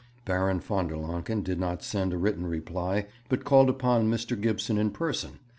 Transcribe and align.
Baron 0.25 0.59
von 0.61 0.87
der 0.87 0.97
Lancken 0.97 1.43
did 1.43 1.59
not 1.59 1.83
send 1.83 2.11
a 2.11 2.17
written 2.17 2.47
reply, 2.47 3.05
but 3.29 3.43
called 3.45 3.69
upon 3.69 4.09
Mr. 4.09 4.35
Gibson 4.35 4.79
in 4.79 4.89
person. 4.89 5.37